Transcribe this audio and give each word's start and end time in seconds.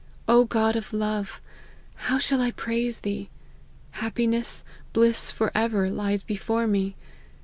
O 0.27 0.45
God 0.45 0.75
of 0.75 0.93
love, 0.93 1.39
how 1.93 2.17
shall 2.17 2.41
I 2.41 2.49
praise 2.49 3.01
Thee! 3.01 3.29
happiness, 3.91 4.63
bliss 4.93 5.29
for 5.29 5.51
ever, 5.53 5.91
lies 5.91 6.23
before 6.23 6.65
me. 6.65 6.95